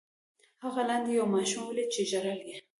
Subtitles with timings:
[0.63, 2.57] هغه لاندې یو ماشوم ولید چې ژړل یې.